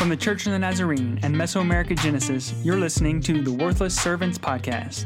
[0.00, 4.38] From the Church of the Nazarene and Mesoamerica Genesis, you're listening to the Worthless Servants
[4.38, 5.04] Podcast.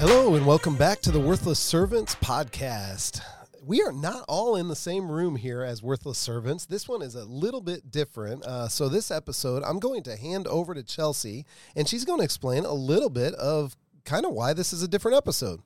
[0.00, 3.20] Hello, and welcome back to the Worthless Servants Podcast.
[3.64, 6.66] We are not all in the same room here as Worthless Servants.
[6.66, 8.44] This one is a little bit different.
[8.44, 11.46] Uh, so, this episode, I'm going to hand over to Chelsea,
[11.76, 14.88] and she's going to explain a little bit of kind of why this is a
[14.88, 15.60] different episode.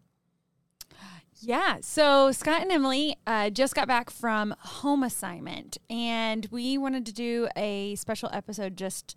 [1.47, 1.79] Yeah.
[1.83, 7.13] So Scott and Emily uh, just got back from home assignment, and we wanted to
[7.13, 9.15] do a special episode just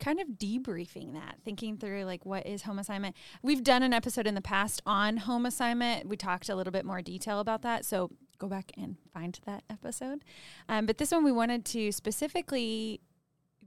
[0.00, 3.16] kind of debriefing that, thinking through like what is home assignment.
[3.42, 6.08] We've done an episode in the past on home assignment.
[6.08, 7.86] We talked a little bit more detail about that.
[7.86, 10.24] So go back and find that episode.
[10.68, 13.00] Um, but this one we wanted to specifically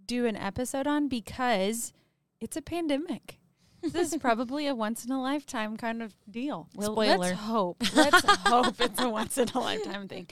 [0.05, 1.91] do an episode on because
[2.39, 3.39] it's a pandemic
[3.91, 6.67] this is probably a once in a lifetime kind of deal.
[6.75, 7.17] Well, Spoiler.
[7.17, 7.83] Let's hope.
[7.95, 10.27] Let's hope it's a once in a lifetime thing.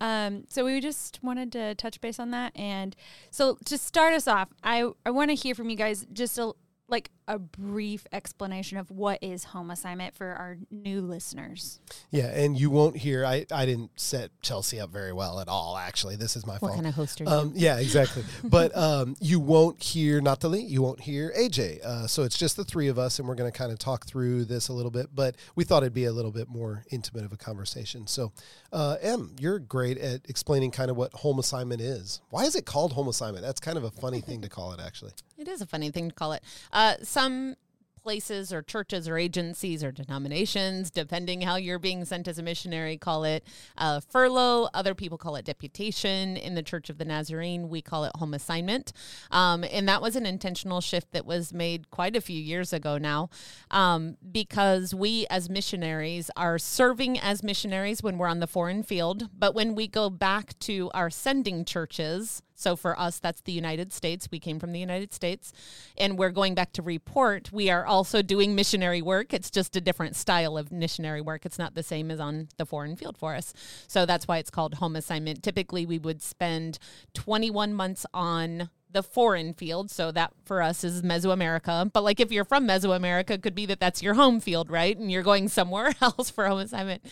[0.00, 2.94] Um, so we just wanted to touch base on that, and
[3.30, 6.52] so to start us off, I I want to hear from you guys just a
[6.88, 11.78] like a brief explanation of what is home assignment for our new listeners.
[12.10, 13.24] Yeah, and you won't hear.
[13.24, 15.76] I, I didn't set Chelsea up very well at all.
[15.76, 16.70] Actually, this is my what fault.
[16.72, 17.30] What kind of host are you?
[17.30, 18.24] Um, yeah, exactly.
[18.42, 20.64] but um, you won't hear Natalie.
[20.64, 21.84] You won't hear AJ.
[21.84, 24.06] Uh, so it's just the three of us, and we're going to kind of talk
[24.06, 25.14] through this a little bit.
[25.14, 28.08] But we thought it'd be a little bit more intimate of a conversation.
[28.08, 28.32] So,
[28.72, 32.22] uh, Em, you're great at explaining kind of what home assignment is.
[32.30, 33.44] Why is it called home assignment?
[33.44, 35.12] That's kind of a funny thing to call it, actually.
[35.38, 36.42] It is a funny thing to call it.
[36.70, 37.54] Uh, some
[38.02, 42.96] places or churches or agencies or denominations, depending how you're being sent as a missionary,
[42.96, 43.44] call it
[43.76, 44.68] uh, furlough.
[44.72, 46.38] Other people call it deputation.
[46.38, 48.94] In the Church of the Nazarene, we call it home assignment.
[49.30, 52.96] Um, and that was an intentional shift that was made quite a few years ago
[52.96, 53.28] now
[53.70, 59.28] um, because we as missionaries are serving as missionaries when we're on the foreign field.
[59.38, 63.92] But when we go back to our sending churches, so for us, that's the United
[63.92, 64.28] States.
[64.30, 65.52] We came from the United States
[65.96, 67.50] and we're going back to report.
[67.52, 69.32] We are also doing missionary work.
[69.32, 71.46] It's just a different style of missionary work.
[71.46, 73.54] It's not the same as on the foreign field for us.
[73.88, 75.42] So that's why it's called home assignment.
[75.42, 76.78] Typically, we would spend
[77.14, 79.90] 21 months on the foreign field.
[79.90, 81.92] So that for us is Mesoamerica.
[81.92, 84.96] But like if you're from Mesoamerica, it could be that that's your home field, right?
[84.96, 87.04] And you're going somewhere else for home assignment.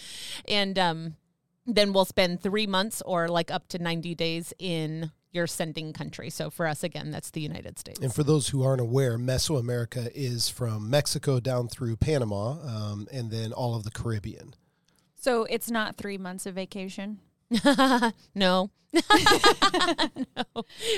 [0.47, 1.17] And um,
[1.67, 6.31] then we'll spend three months or like up to 90 days in your sending country.
[6.31, 8.01] So for us, again, that's the United States.
[8.01, 13.31] And for those who aren't aware, Mesoamerica is from Mexico down through Panama um, and
[13.31, 14.55] then all of the Caribbean.
[15.15, 17.19] So it's not three months of vacation?
[17.65, 18.13] no.
[18.35, 18.71] no.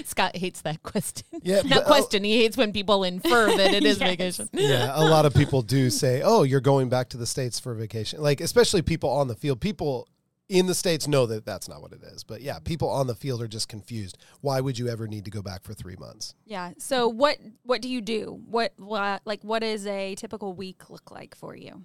[0.05, 1.27] Scott hates that question.
[1.43, 2.23] Yeah, not question.
[2.23, 4.09] He hates when people infer that it is yes.
[4.11, 4.49] vacation.
[4.53, 7.75] Yeah, a lot of people do say, "Oh, you're going back to the states for
[7.75, 9.61] vacation." Like especially people on the field.
[9.61, 10.07] People
[10.51, 12.25] in the states know that that's not what it is.
[12.25, 14.19] But yeah, people on the field are just confused.
[14.41, 16.35] Why would you ever need to go back for three months?
[16.45, 16.73] Yeah.
[16.79, 18.41] So what what do you do?
[18.47, 21.85] What, what like what does a typical week look like for you?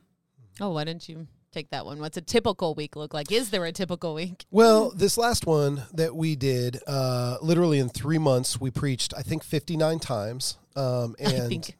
[0.59, 1.99] Oh, why didn't you take that one?
[1.99, 3.31] What's a typical week look like?
[3.31, 4.45] Is there a typical week?
[4.49, 9.21] Well, this last one that we did, uh, literally in three months, we preached I
[9.21, 10.57] think fifty nine times.
[10.75, 11.71] Um, and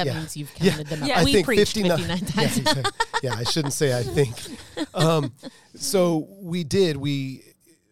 [0.00, 0.18] that yeah.
[0.18, 0.96] means you've counted yeah.
[0.96, 1.08] them up.
[1.08, 2.58] Yeah, we think preached 59, 59 times.
[2.58, 2.82] Yeah,
[3.22, 4.34] yeah, I shouldn't say I think.
[4.94, 5.34] Um,
[5.74, 6.96] so we did.
[6.96, 7.42] We,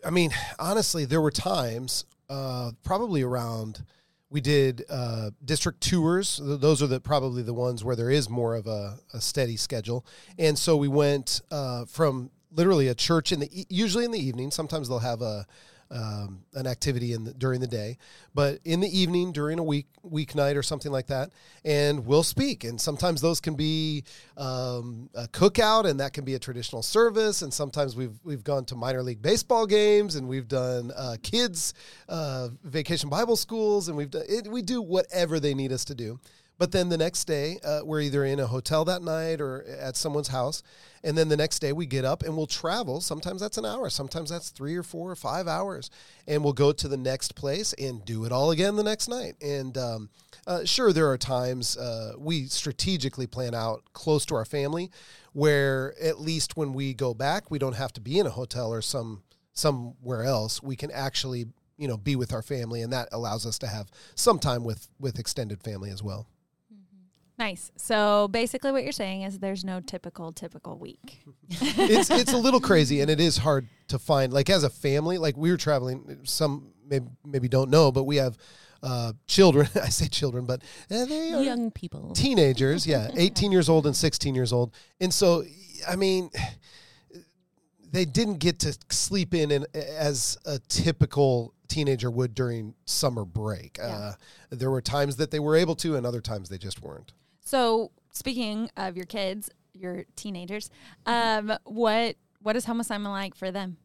[0.04, 3.84] I mean, honestly, there were times, uh, probably around,
[4.30, 6.40] we did uh, district tours.
[6.42, 10.06] Those are the probably the ones where there is more of a, a steady schedule.
[10.38, 14.50] And so we went uh, from literally a church in the usually in the evening.
[14.50, 15.46] Sometimes they'll have a
[15.90, 17.98] um, an activity in the, during the day,
[18.34, 21.30] but in the evening during a week weeknight or something like that,
[21.64, 22.64] and we'll speak.
[22.64, 24.04] And sometimes those can be
[24.36, 27.42] um, a cookout, and that can be a traditional service.
[27.42, 31.74] And sometimes we've we've gone to minor league baseball games, and we've done uh, kids
[32.08, 35.94] uh, vacation Bible schools, and we've done it, we do whatever they need us to
[35.94, 36.20] do.
[36.58, 39.96] But then the next day, uh, we're either in a hotel that night or at
[39.96, 40.64] someone's house.
[41.04, 43.00] And then the next day, we get up and we'll travel.
[43.00, 45.88] Sometimes that's an hour, sometimes that's three or four or five hours.
[46.26, 49.36] And we'll go to the next place and do it all again the next night.
[49.40, 50.10] And um,
[50.48, 54.90] uh, sure, there are times uh, we strategically plan out close to our family
[55.32, 58.72] where at least when we go back, we don't have to be in a hotel
[58.72, 59.22] or some
[59.52, 60.60] somewhere else.
[60.60, 61.46] We can actually
[61.76, 64.88] you know be with our family and that allows us to have some time with
[64.98, 66.26] with extended family as well
[67.38, 67.70] Nice.
[67.76, 71.22] So basically, what you're saying is there's no typical typical week.
[71.48, 74.32] it's it's a little crazy, and it is hard to find.
[74.32, 76.18] Like as a family, like we were traveling.
[76.24, 78.36] Some maybe maybe don't know, but we have
[78.82, 79.68] uh, children.
[79.76, 82.12] I say children, but uh, they are Young people.
[82.12, 82.86] teenagers.
[82.86, 84.74] Yeah, 18 years old and 16 years old.
[85.00, 85.44] And so,
[85.88, 86.30] I mean,
[87.90, 93.78] they didn't get to sleep in, in as a typical teenager would during summer break.
[93.80, 94.12] Uh,
[94.50, 97.12] there were times that they were able to, and other times they just weren't.
[97.48, 100.68] So speaking of your kids, your teenagers,
[101.06, 103.78] um, what what is home assignment like for them?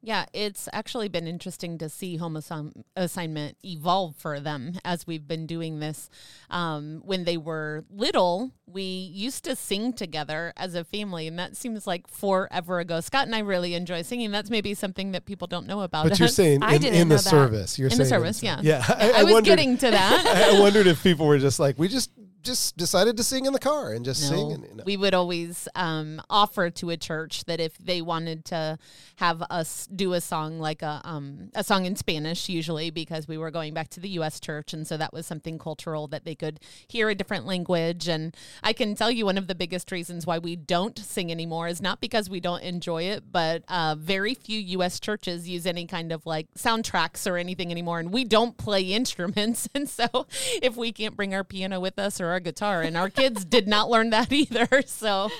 [0.00, 5.26] Yeah, it's actually been interesting to see home assi- assignment evolve for them as we've
[5.26, 6.10] been doing this.
[6.50, 11.56] Um, when they were little, we used to sing together as a family, and that
[11.56, 13.00] seems like forever ago.
[13.00, 14.30] Scott and I really enjoy singing.
[14.30, 16.08] That's maybe something that people don't know about.
[16.08, 17.28] But you're saying I in, didn't in know the that.
[17.30, 17.78] service.
[17.78, 18.60] You're In the saying service, yeah.
[18.62, 18.84] Yeah,
[19.16, 20.50] I, was wondered- getting to that.
[20.54, 22.10] I wondered if people were just like, we just
[22.44, 24.48] just decided to sing in the car and just sing.
[24.48, 28.78] No, And, we would always um, offer to a church that if they wanted to
[29.16, 33.38] have us do a song like a um, a song in Spanish, usually because we
[33.38, 34.38] were going back to the U.S.
[34.38, 38.08] church, and so that was something cultural that they could hear a different language.
[38.08, 41.68] And I can tell you one of the biggest reasons why we don't sing anymore
[41.68, 45.00] is not because we don't enjoy it, but uh, very few U.S.
[45.00, 49.68] churches use any kind of like soundtracks or anything anymore, and we don't play instruments.
[49.74, 50.26] And so
[50.62, 53.68] if we can't bring our piano with us or our guitar, and our kids did
[53.68, 55.30] not learn that either, so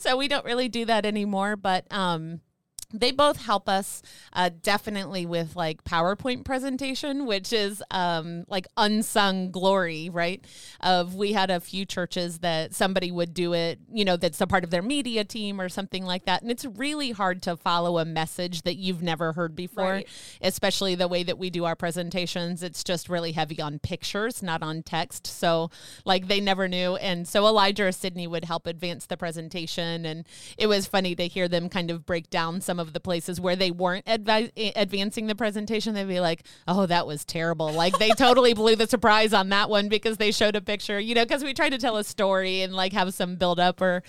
[0.00, 1.56] so we don't really do that anymore.
[1.56, 2.40] But um,
[2.92, 4.02] they both help us
[4.32, 10.44] uh, definitely with like PowerPoint presentation, which is um, like unsung glory, right?
[10.80, 14.46] Of we had a few churches that somebody would do it, you know, that's a
[14.46, 17.98] part of their media team or something like that, and it's really hard to follow
[17.98, 20.08] a message that you've never heard before, Right.
[20.42, 22.62] especially the way that we do our presentations.
[22.62, 25.26] It's just really heavy on pictures, not on text.
[25.28, 25.70] So
[26.04, 30.26] like they never knew, and so Elijah or Sydney would help advance the presentation, and
[30.58, 33.54] it was funny to hear them kind of break down some of the places where
[33.54, 35.94] they weren't advi- eh, advancing the presentation.
[35.94, 39.70] They'd be like, "Oh, that was terrible!" Like they totally blew the surprise on that
[39.70, 42.62] one because they showed a picture, you know, because we tried to tell a story
[42.62, 44.02] and like have some build up or.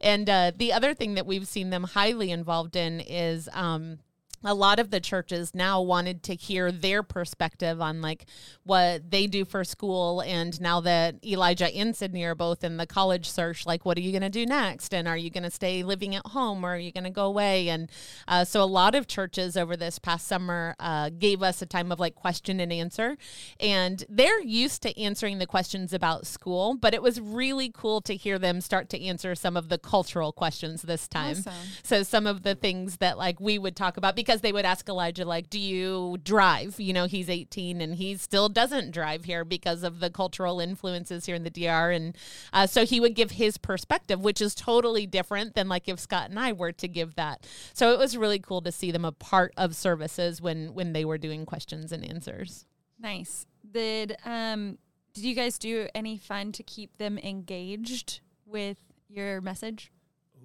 [0.00, 3.48] And uh, the other thing that we've seen them highly involved in is.
[3.52, 3.98] Um,
[4.44, 8.26] a lot of the churches now wanted to hear their perspective on like
[8.64, 10.20] what they do for school.
[10.20, 14.00] And now that elijah and sydney are both in the college search like what are
[14.00, 14.94] you going to do next?
[14.94, 17.26] And are you going to stay living at home or are you going to go
[17.26, 17.68] away?
[17.68, 17.90] And
[18.28, 21.90] uh, so a lot of churches over this past summer uh, gave us a time
[21.90, 23.16] of like question and answer.
[23.60, 28.14] And they're used to answering the questions about school but it was really cool to
[28.14, 31.36] hear them start to answer some of the cultural questions this time.
[31.38, 31.52] Awesome.
[31.82, 34.88] so some of the things that like we would talk about because they would ask
[34.88, 39.44] Elijah like, "Do you drive?" You know, he's 18 and he still doesn't drive here
[39.44, 42.16] because of the cultural influences here in the DR, and
[42.52, 46.30] uh, so he would give his perspective, which is totally different than like if Scott
[46.30, 47.46] and I were to give that.
[47.72, 51.04] So it was really cool to see them a part of services when when they
[51.04, 52.66] were doing questions and answers.
[52.98, 53.46] Nice.
[53.70, 54.78] Did um
[55.14, 58.78] did you guys do any fun to keep them engaged with
[59.08, 59.92] your message?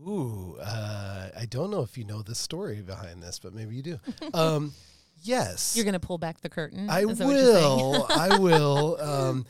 [0.07, 3.83] Ooh, uh, I don't know if you know the story behind this, but maybe you
[3.83, 3.99] do.
[4.33, 4.73] Um,
[5.23, 6.89] yes, You're gonna pull back the curtain.
[6.89, 7.77] I Is that what you're saying?
[7.77, 8.07] will.
[8.09, 8.97] I will.
[9.01, 9.45] Um,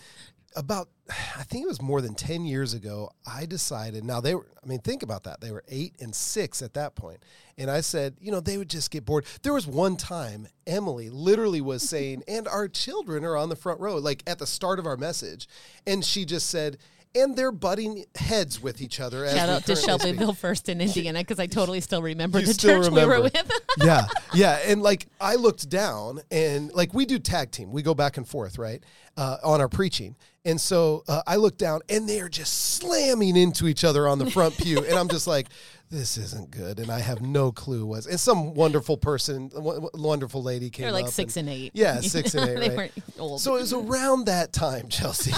[0.55, 0.89] about,
[1.37, 4.03] I think it was more than 10 years ago, I decided.
[4.03, 5.41] Now, they were, I mean, think about that.
[5.41, 7.23] They were eight and six at that point.
[7.57, 9.25] And I said, you know, they would just get bored.
[9.43, 13.79] There was one time Emily literally was saying, and our children are on the front
[13.79, 15.47] row, like at the start of our message.
[15.85, 16.77] And she just said,
[17.15, 19.25] and they're butting heads with each other.
[19.25, 22.39] As Shout out to currently speak." Shelbyville First in Indiana because I totally still remember
[22.39, 23.23] You the still church we were remember.
[23.33, 23.51] with.
[23.83, 27.93] yeah, yeah, and like I looked down, and like we do tag team, we go
[27.93, 28.83] back and forth, right,
[29.17, 33.35] uh, on our preaching, and so uh, I looked down, and they are just slamming
[33.35, 35.47] into each other on the front pew, and I'm just like,
[35.89, 38.05] this isn't good, and I have no clue what's.
[38.05, 41.71] And some wonderful person, w- wonderful lady came They're like six and, and eight.
[41.73, 42.77] Yeah, six and eight, they right?
[42.77, 43.41] weren't old.
[43.41, 45.31] So it was around that time, Chelsea,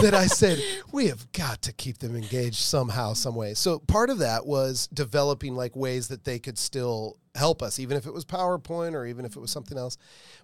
[0.00, 0.60] that I said,
[0.92, 3.54] we have got to keep them engaged somehow, some way.
[3.54, 7.96] So part of that was developing like ways that they could still help us, even
[7.96, 9.96] if it was PowerPoint or even if it was something else.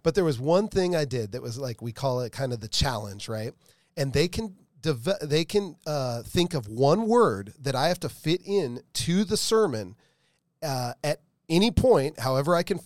[0.04, 2.60] But there was one thing I did that was like, we call it kind of
[2.60, 3.52] the challenge, right?
[3.96, 8.08] And they can deve- they can uh, think of one word that I have to
[8.08, 9.96] fit in to the sermon
[10.62, 12.84] uh, at any point, however I can f-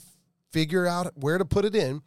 [0.50, 2.02] figure out where to put it in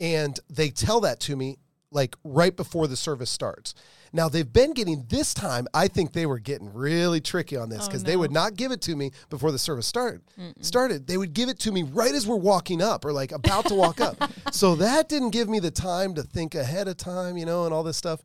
[0.00, 1.58] and they tell that to me
[1.90, 3.74] like right before the service starts.
[4.12, 5.66] Now they've been getting this time.
[5.72, 8.72] I think they were getting really tricky on this Oh, because they would not give
[8.72, 10.22] it to me before the service start
[10.60, 11.06] started.
[11.06, 13.74] They would give it to me right as we're walking up or like about to
[13.74, 14.16] walk up.
[14.52, 17.74] So that didn't give me the time to think ahead of time, you know, and
[17.74, 18.20] all this stuff.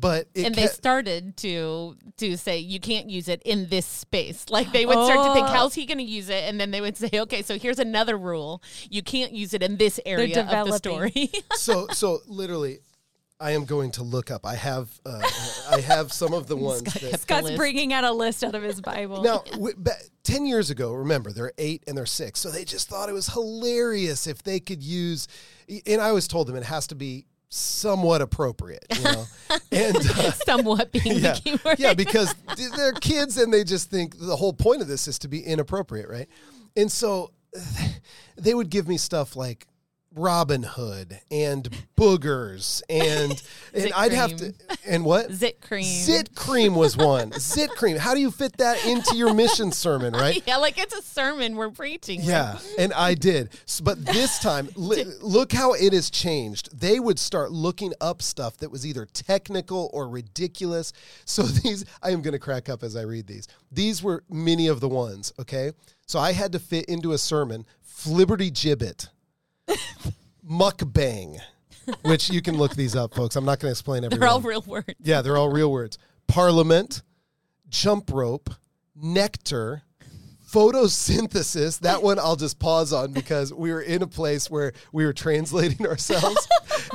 [0.00, 3.84] But it and they ca- started to to say you can't use it in this
[3.84, 4.46] space.
[4.48, 5.52] Like they would start to think, Oh.
[5.52, 6.44] how's he going to use it?
[6.44, 9.76] And then they would say, okay, so here's another rule: you can't use it in
[9.76, 11.30] this area of the story.
[11.54, 12.78] so so literally
[13.38, 14.46] I am going to look up.
[14.46, 15.20] I have uh,
[15.70, 18.42] I have some of the ones Scott that kept the Scott's bringing out a list
[18.44, 19.22] out of his Bible.
[19.22, 22.40] Now, w- ba- 10 years ago, remember, they're eight and they're six.
[22.40, 25.26] So they just thought it was hilarious if they could use,
[25.86, 29.26] and I always told them it has to be somewhat appropriate, you know?
[29.72, 31.78] and uh, Somewhat being yeah, the keyword.
[31.78, 32.34] yeah, because
[32.76, 36.08] they're kids and they just think the whole point of this is to be inappropriate,
[36.08, 36.28] right?
[36.76, 37.32] And so
[38.38, 39.66] they would give me stuff like
[40.14, 43.40] Robin Hood and boogers and
[43.74, 44.52] and I'd have to
[44.86, 45.84] and what Zit cream.
[45.84, 47.32] Zit cream was one.
[47.38, 47.96] Zit cream.
[47.96, 50.42] How do you fit that into your mission sermon, right?
[50.46, 52.20] Yeah, like it's a sermon we're preaching.
[52.22, 53.50] Yeah, and I did.
[53.68, 56.76] S- But this time, li- look how it has changed.
[56.78, 60.92] They would start looking up stuff that was either technical or ridiculous.
[61.24, 63.46] So these, I am going to crack up as I read these.
[63.70, 65.72] These were many of the ones, okay?
[66.06, 69.08] So I had to fit into a sermon Flibberty Gibbet,
[70.48, 71.38] Mukbang,
[72.02, 73.36] which you can look these up, folks.
[73.36, 74.94] I'm not going to explain every They're all real words.
[75.00, 75.98] Yeah, they're all real words.
[76.26, 77.02] Parliament,
[77.68, 78.50] jump rope,
[78.94, 79.82] nectar,
[80.50, 81.80] photosynthesis.
[81.80, 85.12] That one I'll just pause on because we were in a place where we were
[85.12, 86.48] translating ourselves.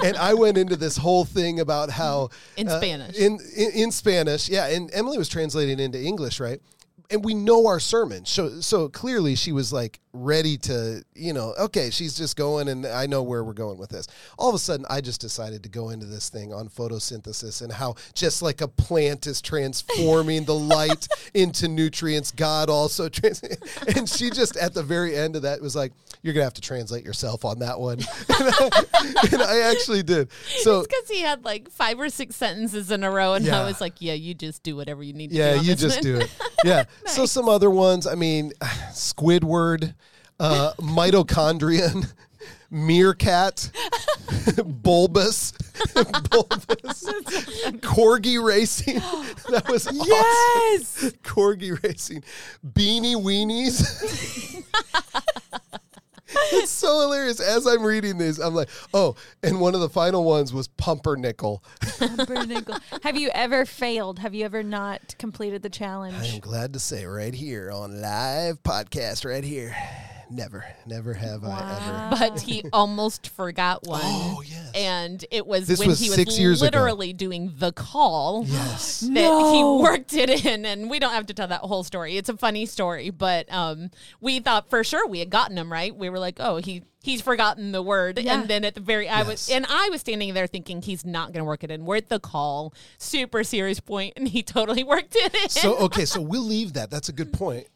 [0.03, 3.17] and I went into this whole thing about how In uh, Spanish.
[3.17, 4.67] In, in in Spanish, yeah.
[4.67, 6.61] And Emily was translating into English, right?
[7.09, 11.53] And we know our sermon, so so clearly she was like ready to, you know,
[11.59, 14.07] okay, she's just going, and I know where we're going with this.
[14.39, 17.71] All of a sudden, I just decided to go into this thing on photosynthesis and
[17.71, 23.41] how just like a plant is transforming the light into nutrients, God also trans.
[23.95, 25.91] And she just at the very end of that was like,
[26.21, 30.29] "You're gonna have to translate yourself on that one," and I, and I actually did.
[30.59, 33.61] So It's because he had like five or six sentences in a row, and Yeah.
[33.61, 35.75] I was like, "Yeah, you just do whatever you need to Yeah, do." on you
[35.75, 36.29] just one." do it.
[36.63, 36.85] Yeah.
[37.05, 38.07] So some other ones.
[38.07, 38.51] I mean,
[38.91, 39.93] Squidward,
[40.39, 42.11] uh, mitochondrion,
[42.71, 43.71] meerkat,
[44.65, 45.51] bulbous,
[46.31, 47.03] bulbous,
[47.81, 48.95] corgi racing.
[49.49, 50.07] That was awesome.
[50.07, 51.13] yes.
[51.23, 52.23] Corgi racing,
[52.65, 54.61] beanie weenies.
[56.51, 57.39] it's so hilarious.
[57.39, 61.63] As I'm reading these, I'm like, oh, and one of the final ones was pumpernickel.
[61.97, 62.77] Pumpernickel.
[63.03, 64.19] Have you ever failed?
[64.19, 66.15] Have you ever not completed the challenge?
[66.19, 69.75] I am glad to say right here on live podcast right here.
[70.29, 72.31] Never, never have I ever.
[72.31, 74.01] But he almost forgot one.
[74.03, 74.71] Oh, yes.
[74.73, 76.65] And it was This when was he was six years ago.
[76.77, 78.43] literally doing the call.
[78.47, 79.01] Yes.
[79.01, 79.53] that No.
[79.53, 82.37] he worked it in and we don't have to tell that whole story it's a
[82.37, 83.89] funny story but um
[84.21, 87.21] we thought for sure we had gotten him right we were like oh he he's
[87.21, 88.39] forgotten the word Yeah.
[88.39, 91.27] and then at the very i was and i was standing there thinking he's not
[91.33, 94.83] going to work it in we're at the call super serious point and he totally
[94.95, 96.89] worked it in So okay, so we'll leave that.
[96.89, 97.67] That's a good point.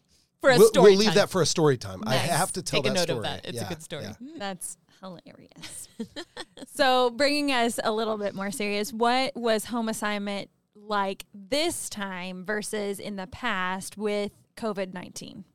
[0.42, 1.16] For a we'll, story we'll leave time.
[1.16, 2.04] that for a story time.
[2.06, 3.42] I have to tell Take a that note of story.
[3.42, 3.46] that.
[3.46, 4.04] It's a good story.
[4.04, 4.14] yeah.
[4.38, 5.88] That's hilarious.
[6.74, 12.46] so, bringing us a little bit more serious, what was home assignment like this time
[12.46, 15.46] versus in the past with COVID 19?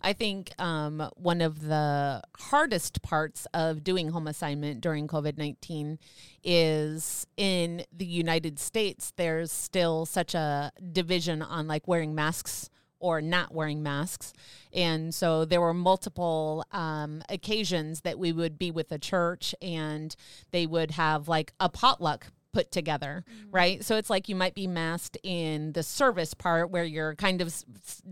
[0.00, 5.98] I think um, one of the hardest parts of doing home assignment during COVID 19
[6.42, 12.70] is in the United States, there's still such a division on like wearing masks
[13.04, 14.32] or not wearing masks.
[14.72, 20.16] And so there were multiple um, occasions that we would be with a church and
[20.52, 23.84] they would have like a potluck put together, right?
[23.84, 27.48] So it's like you might be masked in the service part where you're kind of
[27.48, 27.64] s-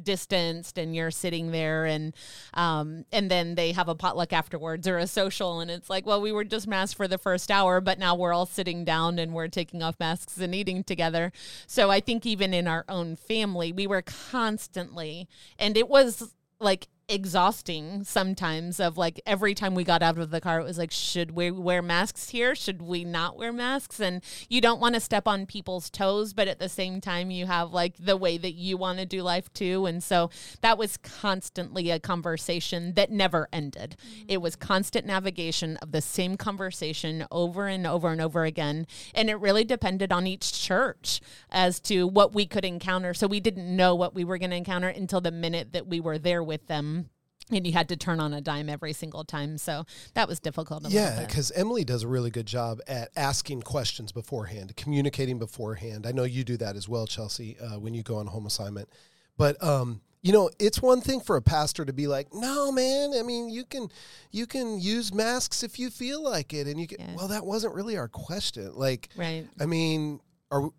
[0.03, 2.13] distanced and you're sitting there, and
[2.53, 6.21] um, and then they have a potluck afterwards or a social, and it's like, well,
[6.21, 9.33] we were just masked for the first hour, but now we're all sitting down and
[9.33, 11.33] we're taking off masks and eating together.
[11.67, 16.89] So I think even in our own family, we were constantly, and it was like
[17.09, 20.91] exhausting sometimes of like every time we got out of the car it was like
[20.91, 22.55] should we wear masks here?
[22.55, 24.01] Should we not wear masks?
[24.01, 27.47] And you don't want to step on people's toes but at the same time you
[27.47, 29.87] have like the way that you want to do life too.
[29.87, 30.31] And so
[30.61, 33.97] that was constantly a conversation that never ended.
[34.29, 34.69] It was mm-hmm.
[34.69, 38.87] constant navigation of the same conversation over and over and over again.
[39.15, 43.15] And it really depended on each church as to what we could encounter.
[43.15, 46.01] So we didn't know what we were going to encounter until the minute that we
[46.01, 47.02] were there with them
[47.51, 49.85] and you had to turn on a dime every single time so
[50.15, 54.77] that was difficult Yeah, because Emily does a really good job at asking questions beforehand,
[54.77, 56.07] communicating beforehand.
[56.07, 58.89] I know you do that as well, Chelsea, uh, when you go on home assignment.
[59.37, 63.13] But um, you know, it's one thing for a pastor to be like, "No, man.
[63.19, 63.89] I mean, you can
[64.31, 67.01] you can use masks if you feel like it." And you can.
[67.01, 67.15] Yeah.
[67.17, 68.73] Well, that wasn't really our question.
[68.75, 70.21] Like, right I mean,
[70.51, 70.71] are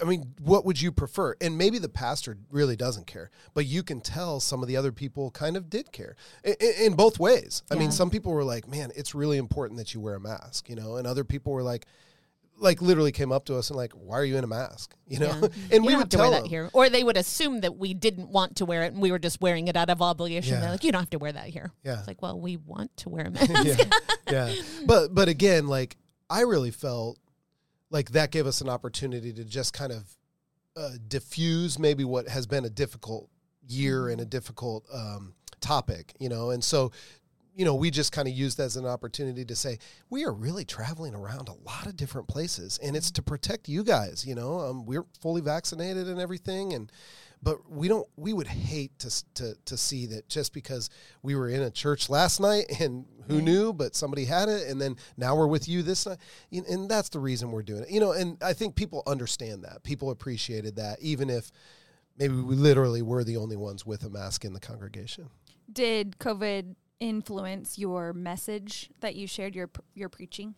[0.00, 1.34] I mean, what would you prefer?
[1.40, 4.92] And maybe the pastor really doesn't care, but you can tell some of the other
[4.92, 7.62] people kind of did care in, in both ways.
[7.70, 10.68] I mean, some people were like, "Man, it's really important that you wear a mask,"
[10.68, 11.86] you know, and other people were like,
[12.60, 15.20] like literally came up to us and like, "Why are you in a mask?" You
[15.20, 15.48] know, Yeah.
[15.72, 17.60] and you we have would to tell wear that them, here, or they would assume
[17.60, 20.02] that we didn't want to wear it, and we were just wearing it out of
[20.02, 20.54] obligation.
[20.54, 20.60] Yeah.
[20.60, 21.98] They're like, "You don't have to wear that here." Yeah.
[21.98, 23.56] It's like, well, we want to wear a mask.
[23.64, 23.84] yeah,
[24.30, 24.54] yeah.
[24.86, 25.96] But but again, like
[26.28, 27.18] I really felt
[27.90, 30.16] like that gave us an opportunity to just kind of
[30.76, 33.28] uh, diffuse maybe what has been a difficult
[33.66, 36.92] year and a difficult um, topic, you know, and so.
[37.54, 39.80] You know, we just kind of used as an opportunity to say
[40.10, 43.82] we are really traveling around a lot of different places, and it's to protect you
[43.82, 44.24] guys.
[44.24, 46.92] You know, um, we're fully vaccinated and everything, and
[47.42, 48.06] but we don't.
[48.16, 50.90] We would hate to to to see that just because
[51.22, 54.80] we were in a church last night and who knew, but somebody had it, and
[54.80, 56.18] then now we're with you this night,
[56.52, 57.90] and and that's the reason we're doing it.
[57.90, 59.82] You know, and I think people understand that.
[59.82, 61.52] People appreciated that, even if
[62.18, 65.30] maybe we literally were the only ones with a mask in the congregation.
[65.72, 70.54] Did COVID influence your message that you shared your your preaching?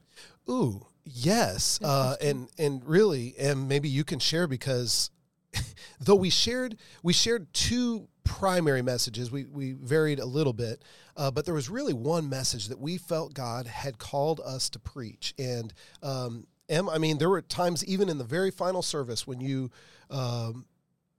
[0.48, 5.10] Ooh, yes, uh, and and really, and maybe you can share because
[6.00, 10.82] though we shared we shared two primary messages, we we varied a little bit,
[11.16, 14.78] uh, but there was really one message that we felt God had called us to
[14.78, 19.26] preach, and um, Em, I mean, there were times even in the very final service
[19.26, 19.70] when you.
[20.08, 20.66] Um,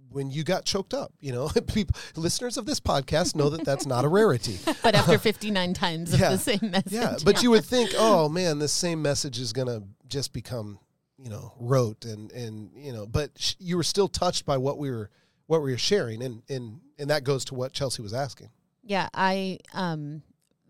[0.09, 3.85] when you got choked up, you know, people, listeners of this podcast know that that's
[3.85, 4.59] not a rarity.
[4.83, 6.31] but after 59 times of Yeah.
[6.31, 6.91] the same message.
[6.91, 10.79] Yeah, but you would think, oh man, this same message is gonna just become,
[11.21, 14.77] you know, rote and and you know, but sh- you were still touched by what
[14.77, 15.09] we were
[15.47, 18.49] what we were sharing, and and and that goes to what Chelsea was asking.
[18.83, 20.23] Yeah, I um,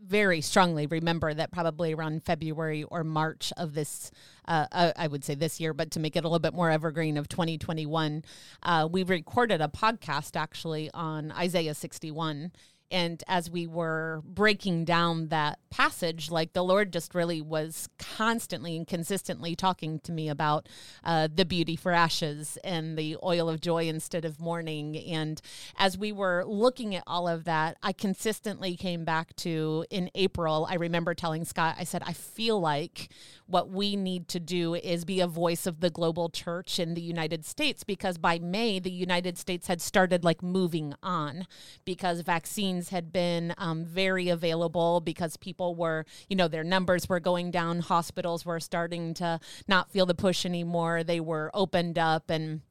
[0.04, 4.12] very strongly remember that probably around February or March of this,
[4.48, 6.70] uh, uh, I would say this year, but to make it a little bit more
[6.70, 8.24] evergreen of 2021,
[8.64, 12.52] uh, we recorded a podcast actually on Isaiah 61.
[12.92, 18.76] And as we were breaking down that passage, like the Lord just really was constantly
[18.76, 20.68] and consistently talking to me about
[21.04, 24.98] uh, the beauty for ashes and the oil of joy instead of mourning.
[24.98, 25.42] And
[25.78, 30.68] as we were looking at all of that, I consistently came back to in April.
[30.70, 33.10] I remember telling Scott, I said, I feel like
[33.52, 37.02] what we need to do is be a voice of the global church in the
[37.02, 41.46] United States because by May, the United States had started like moving on
[41.86, 47.20] because vaccines had been um, very available because people were, you know, their numbers were
[47.20, 47.80] going down.
[47.80, 51.04] Hospitals were starting to not feel the push anymore.
[51.04, 52.62] They were opened up and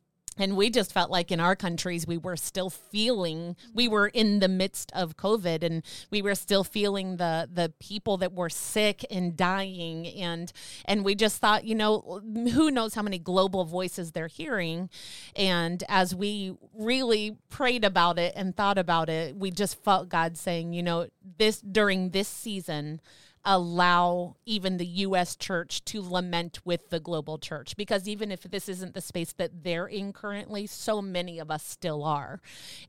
[0.41, 4.41] and we just felt like in our countries we were still feeling we were in
[4.41, 9.05] the midst of covid and we were still feeling the the people that were sick
[9.11, 10.07] and dying.
[10.07, 10.53] And
[10.85, 12.23] and we just thought you know
[12.53, 14.89] who knows how many global voices they're hearing.
[15.37, 20.37] And as we really prayed about it and thought about it we just felt god
[20.37, 23.01] saying you know this during this season
[23.45, 27.77] allow even the US church to lament with the global church.
[27.77, 31.65] Because even if this isn't the space that they're in currently, so many of us
[31.65, 32.41] still are.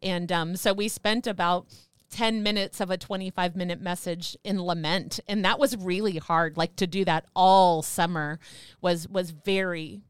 [0.01, 1.67] And um, so we spent about
[2.11, 5.19] 10 minutes of a 25 minute message in lament.
[5.27, 8.39] And that was really hard like to do that all summer
[8.81, 10.01] was was very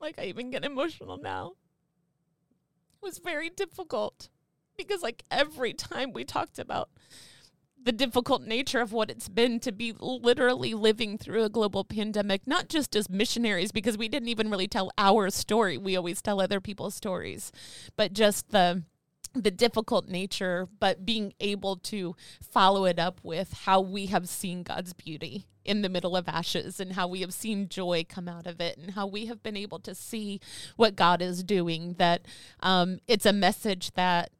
[0.00, 1.52] like I even get emotional now.
[3.02, 4.28] It was very difficult
[4.76, 6.88] because like every time we talked about
[7.82, 12.46] the difficult nature of what it's been to be literally living through a global pandemic,
[12.46, 15.78] not just as missionaries, because we didn't even really tell our story.
[15.78, 17.52] We always tell other people's stories,
[17.96, 18.82] but just the
[19.34, 24.62] the difficult nature, but being able to follow it up with how we have seen
[24.62, 28.46] God's beauty in the middle of ashes and how we have seen joy come out
[28.46, 30.40] of it and how we have been able to see
[30.76, 31.94] what God is doing.
[31.98, 32.22] That
[32.60, 34.30] um, it's a message that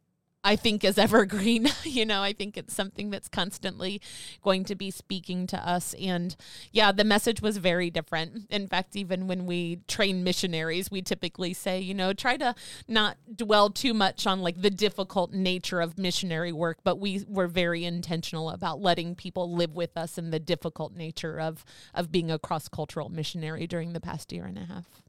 [0.48, 1.68] I think is evergreen.
[1.84, 4.00] you know, I think it's something that's constantly
[4.42, 5.94] going to be speaking to us.
[6.00, 6.34] And
[6.72, 8.46] yeah, the message was very different.
[8.48, 12.54] In fact, even when we train missionaries, we typically say, you know, try to
[12.88, 17.46] not dwell too much on like the difficult nature of missionary work, but we were
[17.46, 21.62] very intentional about letting people live with us in the difficult nature of
[21.94, 25.02] of being a cross cultural missionary during the past year and a half.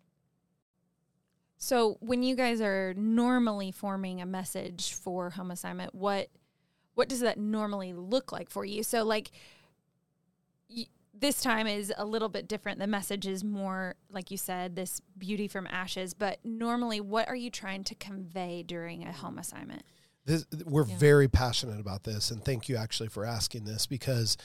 [1.70, 6.30] So when you guys are normally forming a message for home assignment, what
[6.96, 8.82] what does that normally look like for you?
[8.82, 9.30] So like
[10.68, 12.80] y- this time is a little bit different.
[12.80, 17.36] The message is more like you said, this beauty from ashes, but normally what are
[17.36, 19.84] you trying to convey during a home assignment?
[20.26, 20.98] This, we're Yeah.
[20.98, 24.38] very passionate about this, and thank you actually for asking this because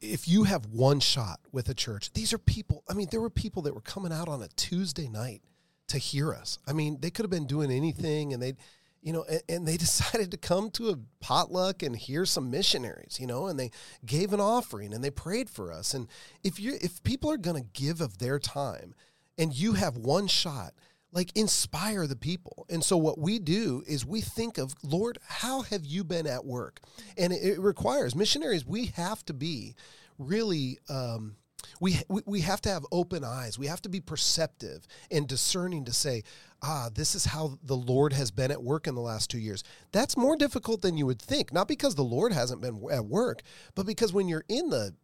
[0.00, 2.82] if you have one shot with a church, these are people.
[2.88, 5.42] I mean, there were people that were coming out on a Tuesday night
[5.88, 6.58] to hear us.
[6.66, 8.54] I mean, they could have been doing anything, and they
[9.02, 13.18] you know, and, and, they decided to come to a potluck and hear some missionaries,
[13.20, 13.70] you know, and they
[14.04, 15.94] gave an offering and they prayed for us.
[15.94, 16.08] And
[16.42, 18.94] if you if people are going to give of their time
[19.38, 20.74] and you have one shot,
[21.12, 22.66] like inspire the people.
[22.68, 26.44] And so what we do is we think of, Lord, how have you been at
[26.44, 26.80] work?
[27.16, 29.76] And it, it requires missionaries, we have to be
[30.18, 31.36] really um,
[31.80, 33.58] we, we we have to have open eyes.
[33.58, 36.22] We have to be perceptive and discerning to say,
[36.62, 39.62] ah, this is how the Lord has been at work in the last two years.
[39.92, 43.42] That's more difficult than you would think, not because the Lord hasn't been at work,
[43.74, 44.94] but because when you're in the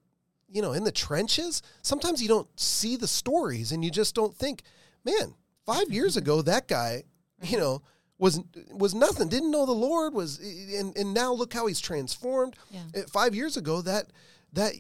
[0.53, 4.37] you know, in the trenches, sometimes you don't see the stories and you just don't
[4.37, 4.63] think,
[5.03, 7.05] man, five years ago that guy,
[7.43, 7.83] you know,
[8.19, 12.55] was was nothing, didn't know the Lord, was and, and now look how he's transformed.
[12.71, 13.03] Yeah.
[13.11, 14.13] Five years ago that
[14.53, 14.75] that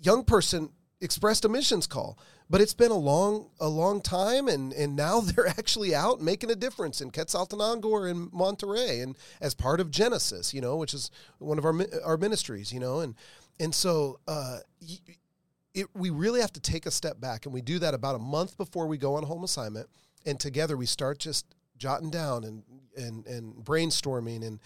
[0.00, 0.70] young person
[1.04, 2.18] expressed a missions call.
[2.50, 6.50] But it's been a long, a long time, and and now they're actually out making
[6.50, 10.94] a difference in Quetzaltenango or in Monterrey, and as part of Genesis, you know, which
[10.94, 13.14] is one of our our ministries, you know, and
[13.60, 14.58] and so uh,
[15.74, 18.18] it, we really have to take a step back, and we do that about a
[18.18, 19.88] month before we go on home assignment,
[20.26, 22.62] and together we start just jotting down and
[22.96, 24.60] and and brainstorming, and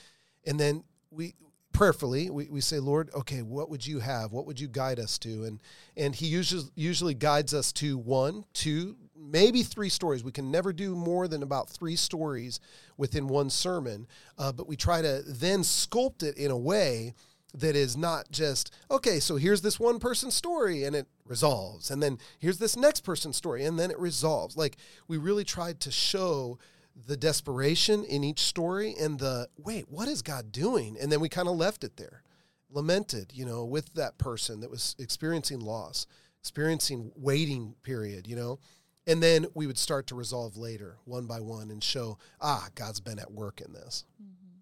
[0.47, 1.35] and then we
[1.73, 4.33] prayerfully we, we say lord okay what would you have?
[4.33, 5.45] What would you guide us to?
[5.45, 5.61] And
[5.97, 10.25] and he usually usually guides us to one two maybe three stories.
[10.25, 12.61] We can never do more than about three stories
[12.97, 14.07] within one sermon
[14.39, 17.15] uh, but we try to then sculpt it in a way
[17.55, 22.03] that is not just okay so here's this one person's story and it resolves and
[22.03, 24.57] then here's this next person's story and then it resolves.
[24.57, 24.77] Like
[25.07, 26.59] we really tried to show
[27.07, 30.97] the desperation in each story and the wait, what is God doing?
[31.01, 32.23] And then we kind of left it there,
[32.71, 36.07] lamented, you know, with that person that was experiencing loss,
[36.41, 38.59] experiencing waiting period, you know.
[39.07, 43.01] And then we would start to resolve later, one by one, and show, ah, God's
[43.01, 44.05] been at work in this.
[44.23, 44.59] Mm-hmm.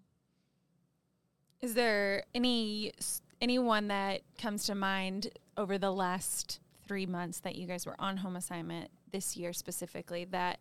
[1.65, 2.93] Is there any
[3.41, 8.17] anyone that comes to mind over the last three months that you guys were on
[8.17, 10.59] home assignment this year specifically that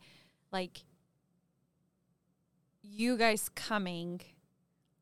[0.52, 0.82] like
[2.88, 4.20] you guys coming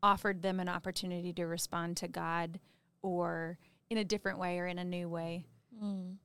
[0.02, 2.60] offered them an opportunity to respond to God
[3.02, 5.46] or in a different way or in a new way.
[5.82, 6.16] Mm.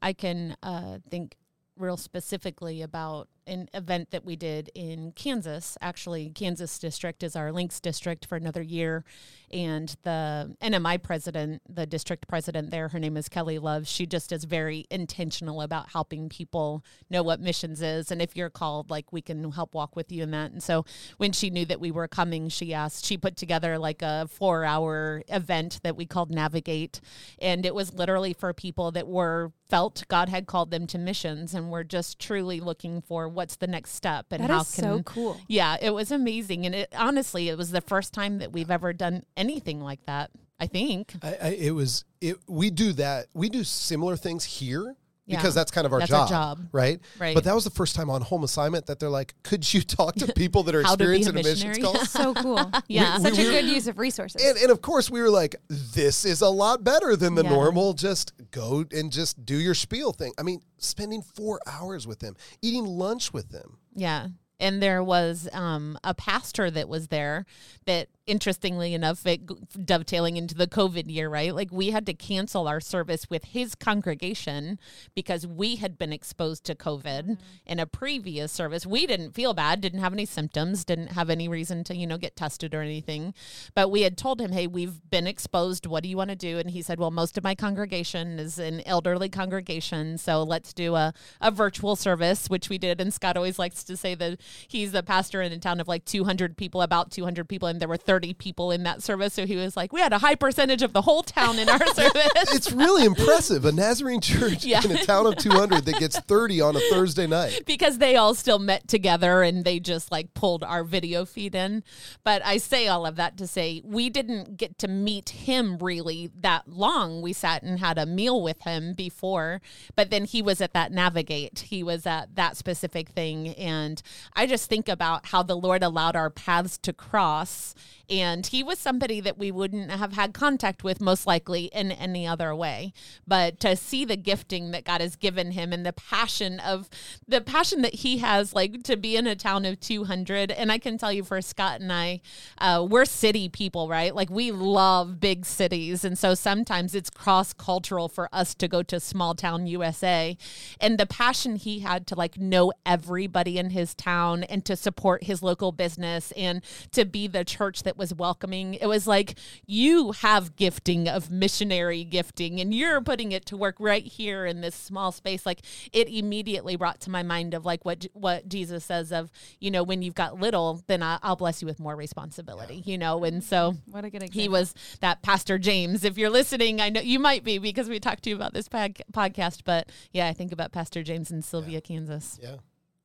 [0.00, 1.36] I can uh, think
[1.76, 5.76] real specifically about an event that we did in Kansas.
[5.80, 9.04] Actually, Kansas district is our links district for another year.
[9.52, 13.88] And the NMI president, the district president there, her name is Kelly Love.
[13.88, 18.10] She just is very intentional about helping people know what missions is.
[18.10, 20.52] And if you're called, like we can help walk with you in that.
[20.52, 20.84] And so
[21.16, 24.64] when she knew that we were coming, she asked, she put together like a four
[24.64, 27.00] hour event that we called Navigate.
[27.40, 31.54] And it was literally for people that were felt God had called them to missions
[31.54, 34.84] and were just truly looking for what's the next step and that how is can
[34.84, 35.40] so cool.
[35.48, 38.92] Yeah, it was amazing, and it honestly it was the first time that we've ever
[38.92, 40.30] done anything like that.
[40.58, 42.36] I think I, I, it was it.
[42.46, 43.26] We do that.
[43.32, 44.96] We do similar things here
[45.30, 47.00] because that's kind of our that's job, job, right?
[47.18, 47.34] Right.
[47.34, 50.14] But that was the first time on home assignment that they're like, "Could you talk
[50.16, 52.70] to people that are experiencing a, a missions call?" so cool.
[52.88, 54.44] yeah, we, such we, a good use of resources.
[54.44, 57.50] And, and, of course, we were like, "This is a lot better than the yeah.
[57.50, 57.92] normal.
[57.92, 62.36] Just go and just do your spiel thing." I mean, spending four hours with them,
[62.62, 63.78] eating lunch with them.
[63.94, 64.28] Yeah,
[64.60, 67.46] and there was um, a pastor that was there
[67.86, 69.40] that interestingly enough it
[69.84, 71.54] dovetailing into the covid year right?
[71.54, 74.78] Like we had to cancel our service with his congregation
[75.14, 77.34] because we had been exposed to covid mm-hmm.
[77.66, 78.86] in a previous service.
[78.86, 82.18] We didn't feel bad didn't have any symptoms didn't have any reason to you know
[82.18, 83.34] get tested or anything.
[83.74, 85.86] But we had told him hey we've been exposed.
[85.86, 86.58] What do you want to do?
[86.58, 90.94] And he said well most of my congregation is an elderly congregation so let's do
[90.94, 93.00] a, a virtual service which we did.
[93.00, 96.04] And scott always likes to say that he's the pastor in a town of like
[96.04, 99.34] 200 people, about 200 people, and there were 30 people in that service.
[99.34, 101.86] So he was like, we had a high percentage of the whole town in our
[101.94, 102.30] service.
[102.52, 103.64] it's really impressive.
[103.64, 104.82] A Nazarene church yeah.
[104.84, 107.62] in a town of 200 that gets 30 on a Thursday night.
[107.70, 111.84] Because they all still met together and they just like pulled our video feed in.
[112.24, 116.30] But I say all of that to say we didn't get to meet him really
[116.40, 117.22] that long.
[117.22, 119.60] We sat and had a meal with him before,
[119.94, 121.60] but then he was at that Navigate.
[121.60, 123.48] He was at that specific thing.
[123.48, 124.02] And
[124.34, 127.74] I just think about how the Lord allowed our paths to cross
[128.10, 132.26] and he was somebody that we wouldn't have had contact with most likely in any
[132.26, 132.92] other way.
[133.26, 136.90] But to see the gifting that God has given him and the passion of
[137.28, 140.50] the passion that he has, like to be in a town of 200.
[140.50, 142.20] And I can tell you for Scott and I,
[142.58, 144.12] uh, we're city people, right?
[144.12, 146.04] Like we love big cities.
[146.04, 150.36] And so sometimes it's cross cultural for us to go to small town USA.
[150.80, 154.76] And the passion he had to like know everybody in his town down and to
[154.76, 156.62] support his local business and
[156.92, 158.74] to be the church that was welcoming.
[158.74, 163.76] It was like you have gifting of missionary gifting and you're putting it to work
[163.78, 165.44] right here in this small space.
[165.46, 165.60] Like
[165.92, 169.82] it immediately brought to my mind of like what what Jesus says of, you know,
[169.82, 173.24] when you've got little, then I, will bless you with more responsibility, you know.
[173.24, 173.92] And so mm-hmm.
[173.92, 174.42] what a good example.
[174.42, 176.04] he was that Pastor James.
[176.04, 178.68] If you're listening, I know you might be because we talked to you about this
[178.68, 181.80] pod- podcast, but yeah, I think about Pastor James in Sylvia, yeah.
[181.80, 182.38] Kansas.
[182.42, 182.56] Yeah.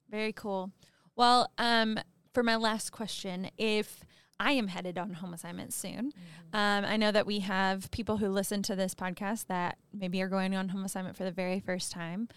[0.09, 0.71] Very cool.
[1.15, 1.99] Well, um,
[2.33, 4.03] for my last question, if
[4.39, 6.11] I am headed on home assignment soon.
[6.11, 6.55] Mm-hmm.
[6.55, 10.27] Um, I know that we have people who listen to this podcast that maybe are
[10.27, 12.27] going on home assignment for the very first time.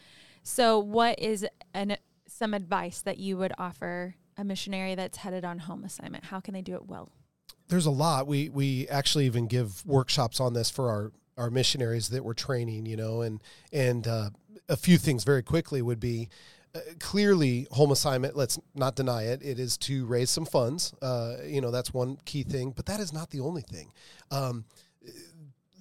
[0.42, 5.58] So, what is an, some advice that you would offer a missionary that's headed on
[5.58, 6.24] home assignment?
[6.26, 7.10] How can they do it well?
[7.66, 8.26] There's a lot.
[8.26, 12.86] We we actually even give workshops on this for our our missionaries that we're training.
[12.86, 14.30] You know, and and uh,
[14.68, 16.28] a few things very quickly would be
[16.74, 21.36] uh, clearly home assignment let's not deny it it is to raise some funds uh,
[21.44, 23.92] you know that's one key thing but that is not the only thing
[24.30, 24.64] um,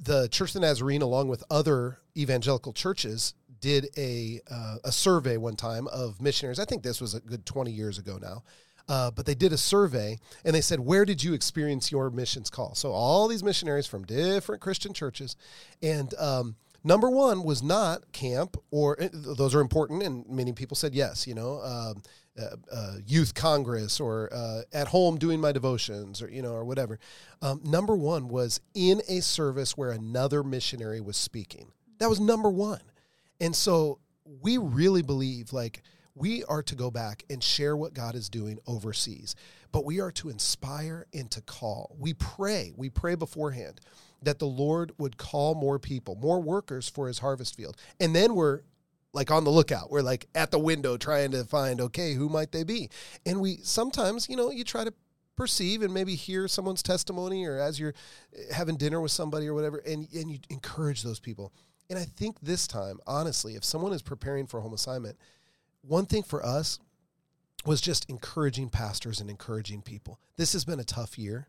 [0.02, 5.38] the church of the nazarene along with other evangelical churches did a uh, a survey
[5.38, 8.43] one time of missionaries i think this was a good 20 years ago now
[8.89, 12.50] uh, but they did a survey and they said, Where did you experience your missions
[12.50, 12.73] call?
[12.76, 15.36] So, all these missionaries from different Christian churches.
[15.82, 20.75] And um, Number one was not camp, or uh, those are important, and many people
[20.75, 21.27] said yes.
[21.27, 22.03] You know, um,
[22.39, 26.63] uh, uh, youth congress, or uh, at home doing my devotions, or you know, or
[26.63, 26.99] whatever.
[27.41, 31.71] Um, number one was in a service where another missionary was speaking.
[31.99, 32.81] That was number one,
[33.41, 33.99] and so
[34.41, 35.81] we really believe like
[36.15, 39.35] we are to go back and share what God is doing overseas,
[39.71, 41.95] but we are to inspire and to call.
[41.99, 42.71] We pray.
[42.75, 43.81] We pray beforehand
[44.21, 47.77] that the Lord would call more people, more workers for his harvest field.
[47.99, 48.62] And then we're
[49.13, 49.89] like on the lookout.
[49.89, 52.89] We're like at the window trying to find, okay, who might they be?
[53.25, 54.93] And we sometimes, you know, you try to
[55.36, 57.93] perceive and maybe hear someone's testimony or as you're
[58.36, 61.53] eh, having dinner with somebody or whatever, and, and you encourage those people.
[61.89, 65.17] And I think this time, honestly, if someone is preparing for a home assignment,
[65.82, 66.80] one thing for us
[67.65, 70.19] was just encouraging pastors and encouraging people.
[70.36, 71.47] This has been a tough year.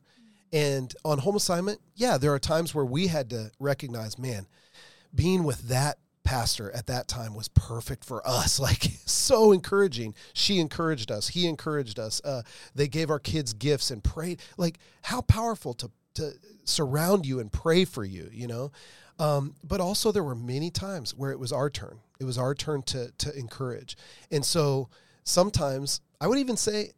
[0.53, 4.47] And on home assignment, yeah, there are times where we had to recognize, man,
[5.15, 8.61] being with that pastor at that time was perfect for us.
[8.69, 10.15] Like so encouraging.
[10.35, 11.29] She encouraged us.
[11.29, 12.21] He encouraged us.
[12.23, 12.43] Uh,
[12.75, 14.41] they gave our kids gifts and prayed.
[14.59, 16.33] Like how powerful to to
[16.65, 18.29] surround you and pray for you.
[18.31, 18.73] You know.
[19.19, 22.01] Um, but also there were many times where it was our turn.
[22.21, 23.97] It was our turn to to encourage.
[24.31, 24.91] And so
[25.25, 26.93] sometimes I would even say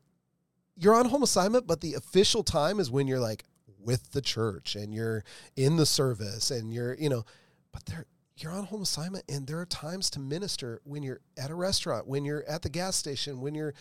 [0.81, 3.45] you're on home assignment, but the official time is when you're like
[3.79, 5.25] with the church and you're
[5.57, 7.25] in the service and you're, you know,
[7.73, 8.07] but there
[8.43, 12.07] you're on home assignment and there are times to minister when you're at a restaurant,
[12.07, 13.75] when you're at the gas station, when you're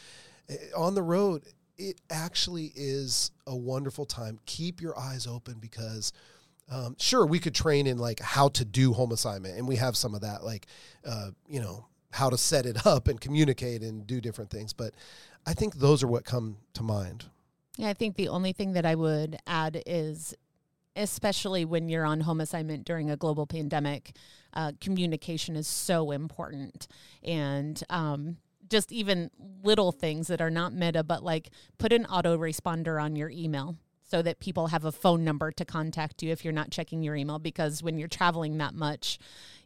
[0.49, 1.43] eh, on the road.
[1.77, 4.37] It actually is a wonderful time.
[4.45, 6.11] Keep your eyes open because
[6.69, 9.95] um, sure we could train in like how to do home assignment and we have
[9.95, 10.67] some of that like
[11.05, 14.93] uh, you know how to set it up and communicate and do different things but
[15.45, 17.25] I think those are what come to mind.
[17.77, 20.35] Yeah, I think the only thing that I would add is,
[20.95, 24.15] especially when you're on home assignment during a global pandemic,
[24.53, 26.87] uh, communication is so important.
[27.23, 28.37] And um,
[28.69, 29.31] just even
[29.63, 33.77] little things that are not meta, but like put an autoresponder on your email
[34.09, 37.15] so that people have a phone number to contact you if you're not checking your
[37.15, 39.19] email because when you're traveling that much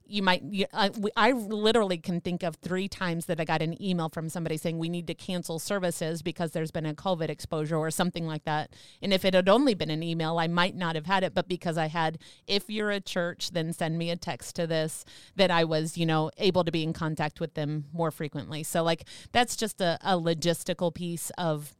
[0.05, 4.09] you might I, I literally can think of three times that i got an email
[4.09, 7.91] from somebody saying we need to cancel services because there's been a covid exposure or
[7.91, 8.71] something like that.
[9.01, 11.47] And if it had only been an email i might not have had it but
[11.47, 15.51] because i had if you're a church then send me a text to this that
[15.51, 18.63] i was you know able to be in contact with them more frequently.
[18.63, 21.73] So like that's just a, a logistical piece of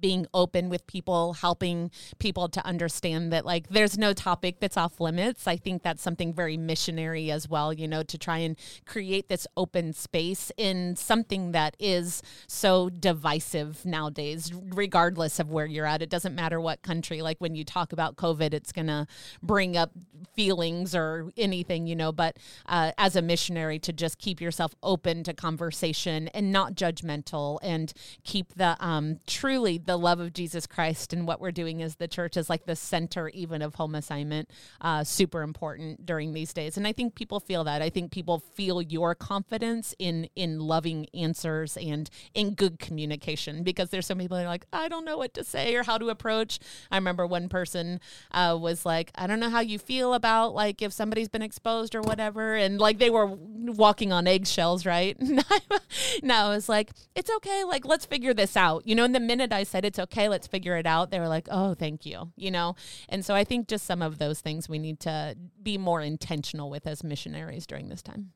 [0.00, 5.00] being open with people, helping people to understand that like there's no topic that's off
[5.00, 5.46] limits.
[5.46, 9.46] I think that's something very missionary as well, you know, to try and create this
[9.56, 16.02] open space in something that is so divisive nowadays, regardless of where you're at.
[16.02, 17.22] It doesn't matter what country.
[17.22, 19.06] Like when you talk about COVID, it's going to
[19.42, 19.90] bring up
[20.34, 25.22] feelings or anything, you know, but uh, as a missionary, to just keep yourself open
[25.24, 27.92] to conversation and not judgmental and
[28.24, 32.08] keep the um, truly the love of Jesus Christ and what we're doing as the
[32.08, 34.48] church is like the center even of home assignment.
[34.80, 37.82] Uh, super important during these days, and I think people feel that.
[37.82, 43.90] I think people feel your confidence in in loving answers and in good communication because
[43.90, 45.98] there's so many people that are like, I don't know what to say or how
[45.98, 46.58] to approach.
[46.90, 50.82] I remember one person uh, was like, I don't know how you feel about like
[50.82, 55.16] if somebody's been exposed or whatever, and like they were walking on eggshells, right?
[55.20, 55.42] no,
[56.28, 57.64] I was like, it's okay.
[57.64, 58.86] Like let's figure this out.
[58.86, 61.28] You know, in the minute I said it's okay, let's figure it out, they were
[61.28, 62.30] like, oh, thank you.
[62.36, 62.76] You know,
[63.08, 66.70] and so I think just some of those things we need to be more intentional
[66.70, 68.32] with as missionaries during this time.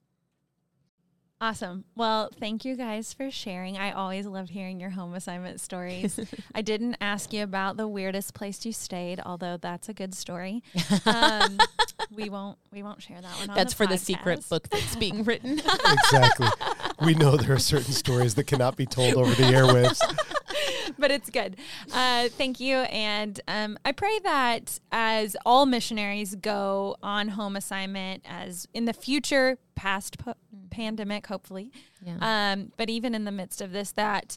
[1.38, 1.84] Awesome.
[1.94, 3.76] Well, thank you guys for sharing.
[3.76, 6.18] I always love hearing your home assignment stories.
[6.54, 10.62] I didn't ask you about the weirdest place you stayed, although that's a good story.
[11.04, 11.58] Um,
[12.14, 12.58] we won't.
[12.72, 13.54] We won't share that one.
[13.54, 15.60] That's the for the secret book that's being written.
[15.60, 16.48] exactly.
[17.04, 20.00] We know there are certain stories that cannot be told over the airwaves.
[20.98, 21.56] but it's good.
[21.92, 22.76] Uh, thank you.
[22.76, 28.92] And um, I pray that as all missionaries go on home assignment, as in the
[28.92, 30.34] future, past po-
[30.70, 31.70] pandemic, hopefully,
[32.04, 32.18] Yeah.
[32.52, 34.36] um, but even in the midst of this, that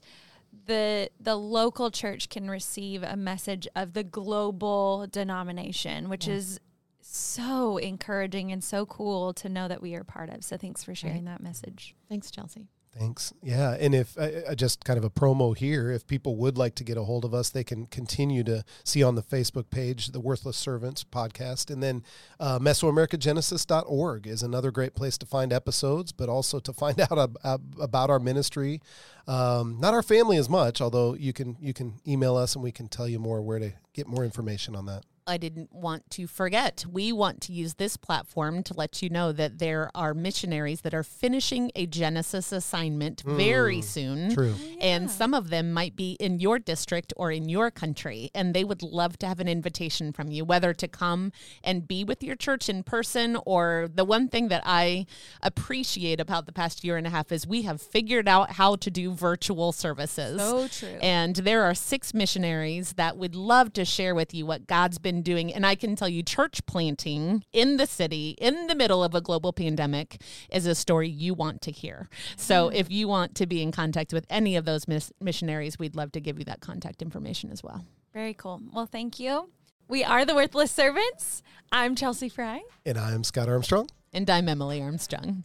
[0.65, 6.59] the the local church can receive a message of the global denomination, which is
[7.01, 10.43] so encouraging and so cool to know that we are part of.
[10.43, 11.95] So thanks for sharing that message.
[12.07, 12.67] Thanks, Chelsea.
[12.99, 13.31] Thanks.
[13.41, 16.83] Yeah, and if uh, just kind of a promo here, if people would like to
[16.83, 20.19] get a hold of us, they can continue to see on the Facebook page the
[20.19, 22.03] Worthless Servants podcast, and then
[22.41, 27.37] uh, Mesoamericagenesis.org is another great place to find episodes, but also to find out ab-
[27.45, 28.81] ab- about our ministry.
[29.29, 32.73] Um, not our family as much, although you can you can email us and we
[32.73, 35.05] can tell you more where to get more information on that.
[35.29, 36.85] I didn't want to forget.
[36.91, 40.93] We want to use this platform to let you know that there are missionaries that
[40.93, 43.37] are finishing a Genesis assignment hmm.
[43.37, 44.33] very soon.
[44.33, 44.55] True.
[44.57, 48.31] Oh, and some of them might be in your district or in your country.
[48.33, 51.31] And they would love to have an invitation from you, whether to come
[51.63, 55.05] and be with your church in person or the one thing that I
[55.43, 58.89] appreciate about the past year and a half is we have figured out how to
[58.89, 60.41] do virtual services.
[60.41, 60.97] So true.
[61.01, 65.33] And there are six missionaries that would love to share with you what God's been
[65.33, 65.53] doing.
[65.53, 69.21] And I can tell you, church planting in the city, in the middle of a
[69.21, 72.09] global pandemic, is a story you want to hear.
[72.35, 72.75] So mm-hmm.
[72.75, 76.11] if you want to be in contact with any of those mis- missionaries, we'd love
[76.13, 77.85] to give you that contact information as well.
[78.13, 78.61] Very cool.
[78.73, 79.49] Well, thank you.
[79.87, 81.41] We are the Worthless Servants.
[81.71, 82.61] I'm Chelsea Fry.
[82.85, 85.43] And I'm Scott Armstrong, And I'm Emily Armstrong.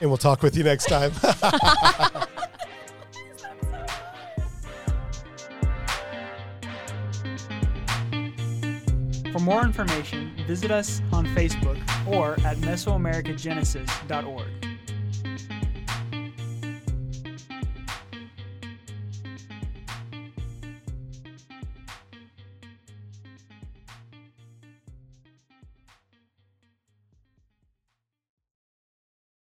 [0.00, 1.12] and we'll talk with you next time.
[9.38, 14.67] For more information, visit us on Facebook or at Mesoamericagenesis.org.